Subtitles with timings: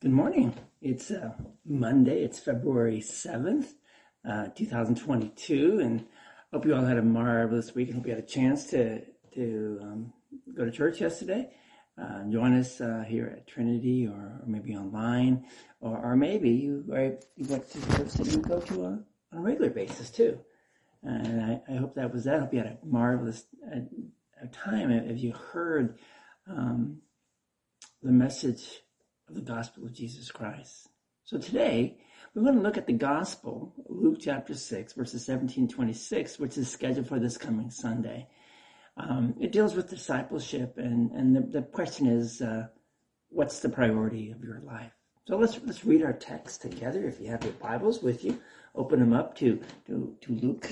[0.00, 0.54] Good morning.
[0.80, 1.32] It's uh,
[1.66, 2.22] Monday.
[2.22, 3.72] It's February 7th,
[4.24, 5.80] uh, 2022.
[5.80, 6.06] And
[6.52, 9.00] hope you all had a marvelous week hope you had a chance to,
[9.34, 10.12] to um,
[10.56, 11.50] go to church yesterday.
[12.00, 15.44] Uh, join us uh, here at Trinity or, or maybe online,
[15.80, 16.84] or, or maybe you,
[17.34, 20.38] you went to church that you go to on a regular basis too.
[21.02, 22.36] And I, I, hope that was that.
[22.36, 23.80] I hope you had a marvelous uh,
[24.52, 25.98] time if you heard
[26.48, 26.98] um,
[28.00, 28.82] the message
[29.28, 30.88] of the gospel of Jesus Christ.
[31.24, 31.98] So today,
[32.34, 36.70] we want to look at the gospel, Luke chapter 6, verses 17 26, which is
[36.70, 38.28] scheduled for this coming Sunday.
[38.96, 42.68] Um, it deals with discipleship, and, and the, the question is, uh,
[43.28, 44.92] what's the priority of your life?
[45.26, 47.06] So let's let's read our text together.
[47.06, 48.40] If you have your Bibles with you,
[48.74, 50.70] open them up to to, to Luke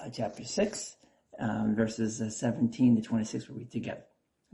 [0.00, 0.96] uh, chapter six,
[1.40, 3.48] um, verses uh, seventeen to twenty six.
[3.48, 4.04] We'll read together.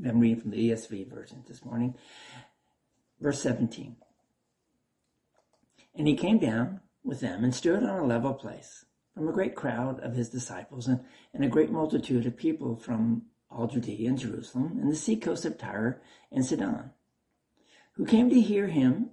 [0.05, 1.95] I'm reading from the ESV version this morning.
[3.21, 3.97] Verse 17.
[5.95, 9.55] And he came down with them and stood on a level place from a great
[9.55, 11.01] crowd of his disciples and,
[11.33, 15.57] and a great multitude of people from all Judea and Jerusalem and the seacoast of
[15.57, 16.91] Tyre and Sidon,
[17.93, 19.11] who came to hear him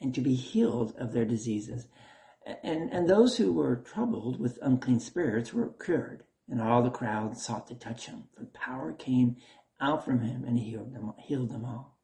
[0.00, 1.86] and to be healed of their diseases.
[2.62, 7.38] And, and those who were troubled with unclean spirits were cured, and all the crowd
[7.38, 9.36] sought to touch him, for power came
[9.80, 11.95] out from him and he healed them, healed them all.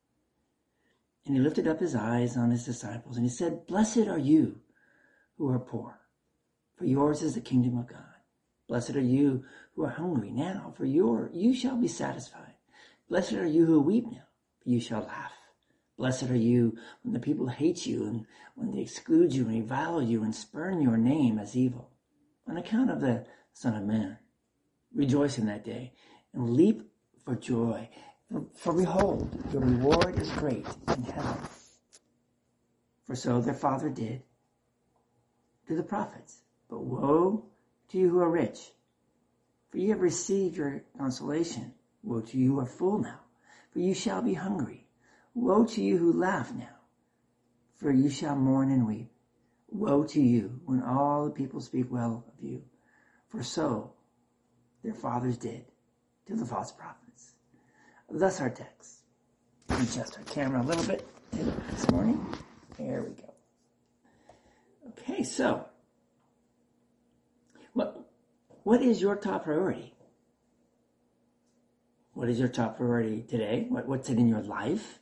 [1.26, 4.60] And he lifted up his eyes on his disciples and he said, Blessed are you
[5.38, 6.00] who are poor,
[6.76, 8.02] for yours is the kingdom of God.
[8.68, 12.54] Blessed are you who are hungry now, for your, you shall be satisfied.
[13.08, 14.24] Blessed are you who weep now,
[14.62, 15.32] for you shall laugh.
[15.96, 20.02] Blessed are you when the people hate you and when they exclude you and revile
[20.02, 21.90] you and spurn your name as evil
[22.48, 24.18] on account of the Son of Man.
[24.94, 25.92] Rejoice in that day
[26.32, 26.90] and leap
[27.24, 27.88] for joy
[28.54, 31.38] for behold, your reward is great in heaven.
[33.04, 34.22] For so their father did
[35.68, 36.40] to the prophets.
[36.68, 37.44] But woe
[37.90, 38.58] to you who are rich,
[39.70, 41.74] for you have received your consolation.
[42.02, 43.20] Woe to you who are full now,
[43.72, 44.86] for you shall be hungry.
[45.34, 46.76] Woe to you who laugh now,
[47.76, 49.10] for you shall mourn and weep.
[49.68, 52.62] Woe to you when all the people speak well of you,
[53.28, 53.94] for so
[54.82, 55.64] their fathers did
[56.26, 57.32] to the false prophets.
[58.12, 58.98] Thus our text.
[59.70, 62.22] Adjust our camera a little bit this morning.
[62.78, 63.32] There we go.
[64.90, 65.64] Okay, so
[67.72, 68.06] what
[68.64, 69.94] what is your top priority?
[72.12, 73.64] What is your top priority today?
[73.70, 74.98] What, what's it in your life?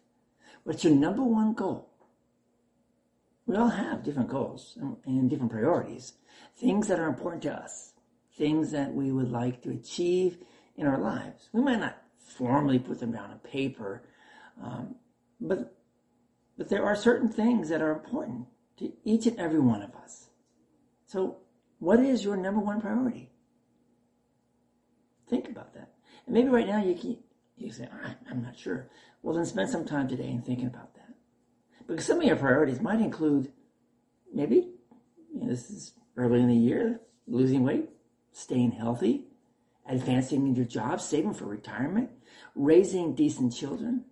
[0.62, 1.90] What's your number one goal?
[3.46, 6.12] We all have different goals and, and different priorities.
[6.56, 7.92] Things that are important to us.
[8.38, 10.38] Things that we would like to achieve
[10.76, 11.48] in our lives.
[11.52, 12.00] We might not
[12.30, 14.02] formally put them down on paper.
[14.62, 14.94] Um,
[15.40, 15.76] but,
[16.56, 18.46] but there are certain things that are important
[18.78, 20.28] to each and every one of us.
[21.06, 21.38] So,
[21.78, 23.30] what is your number one priority?
[25.28, 25.92] Think about that.
[26.26, 27.20] And maybe right now you keep,
[27.56, 27.88] you say,
[28.30, 28.88] I'm not sure.
[29.22, 31.14] Well, then spend some time today in thinking about that.
[31.86, 33.50] Because some of your priorities might include
[34.32, 34.72] maybe,
[35.34, 37.88] you know, this is early in the year, losing weight,
[38.32, 39.24] staying healthy,
[39.90, 42.10] advancing in your job, saving for retirement,
[42.54, 44.04] raising decent children.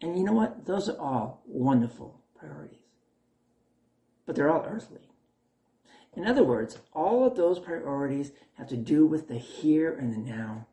[0.00, 0.64] And you know what?
[0.64, 2.80] Those are all wonderful priorities.
[4.24, 5.08] But they're all earthly.
[6.14, 10.18] In other words, all of those priorities have to do with the here and the
[10.18, 10.66] now.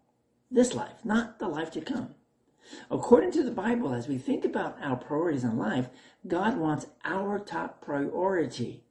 [0.50, 2.16] This life, not the life to come.
[2.90, 5.90] According to the Bible, as we think about our priorities in life,
[6.26, 8.86] God wants our top priority,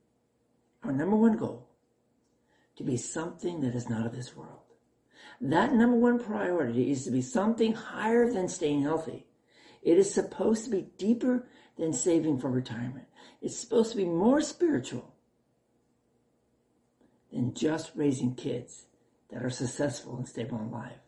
[0.83, 1.71] our number one goal,
[2.77, 4.72] to be something that is not of this world.
[5.41, 9.27] That number one priority is to be something higher than staying healthy.
[9.83, 13.07] It is supposed to be deeper than saving for retirement.
[13.41, 15.15] It's supposed to be more spiritual
[17.33, 18.85] than just raising kids
[19.31, 21.01] that are successful and stable in life.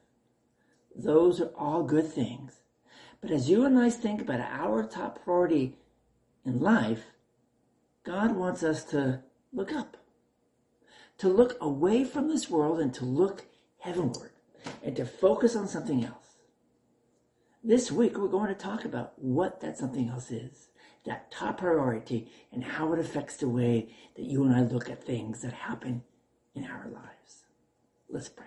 [0.97, 2.61] Those are all good things.
[3.21, 5.77] But as you and I think about our top priority
[6.45, 7.05] in life,
[8.05, 9.22] God wants us to
[9.53, 9.97] look up,
[11.19, 13.47] to look away from this world and to look
[13.84, 14.31] heavenward
[14.83, 16.39] and to focus on something else.
[17.63, 20.69] This week, we're going to talk about what that something else is,
[21.04, 25.04] that top priority, and how it affects the way that you and I look at
[25.04, 26.03] things that happen
[26.54, 27.45] in our lives.
[28.09, 28.47] Let's pray.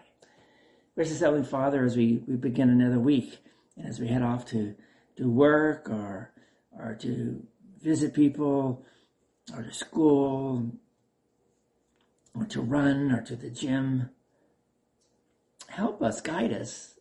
[0.96, 3.38] Gracious Heavenly Father, as we, we begin another week,
[3.76, 4.74] and as we head off to,
[5.18, 6.32] to work or,
[6.72, 7.46] or to
[7.80, 8.84] visit people
[9.56, 10.72] or to school
[12.34, 14.10] or to run or to the gym,
[15.78, 16.96] help us, guide us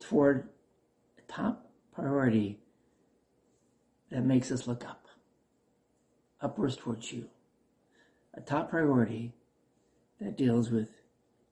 [0.00, 0.48] toward
[1.16, 2.58] a top priority
[4.10, 5.06] that makes us look up,
[6.40, 7.28] upwards towards you.
[8.34, 9.32] A top priority
[10.20, 10.88] that deals with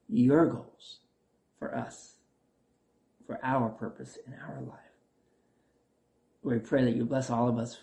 [0.09, 0.99] your goals
[1.57, 2.15] for us,
[3.25, 4.79] for our purpose in our life.
[6.43, 7.79] We pray that you bless all of us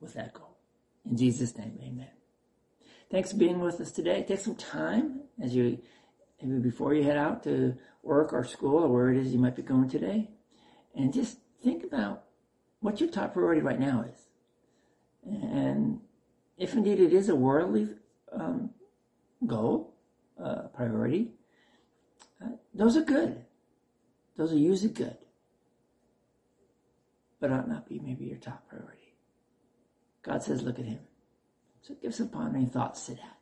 [0.00, 0.56] with that goal.
[1.04, 2.08] In Jesus' name, amen.
[3.10, 4.24] Thanks for being with us today.
[4.26, 5.78] Take some time as you,
[6.42, 9.56] maybe before you head out to work or school or where it is you might
[9.56, 10.30] be going today,
[10.94, 12.24] and just think about
[12.80, 14.28] what your top priority right now is.
[15.24, 16.00] And
[16.56, 17.88] if indeed it is a worldly
[18.32, 18.70] um,
[19.46, 19.94] goal,
[20.42, 21.32] uh, priority,
[22.42, 23.44] uh, those are good.
[24.36, 25.16] Those are usually good.
[27.40, 29.14] But ought not be maybe your top priority.
[30.22, 31.00] God says, look at him.
[31.82, 33.37] So give some pondering thoughts to that.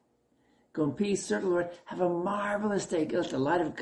[0.76, 1.70] Go in peace, serve the Lord.
[1.86, 3.08] Have a marvelous day.
[3.10, 3.74] Let the light of,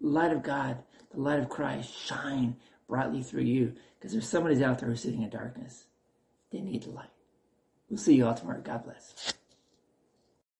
[0.00, 0.78] light of God,
[1.12, 2.56] the light of Christ shine
[2.88, 3.74] brightly through you.
[3.98, 5.84] Because there's somebody's out there who's sitting in darkness.
[6.50, 7.10] They need the light.
[7.90, 8.62] We'll see you all tomorrow.
[8.62, 9.34] God bless.